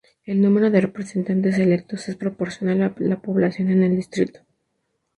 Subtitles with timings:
[0.25, 4.39] El número de representantes electos es proporcional a la población en el distrito.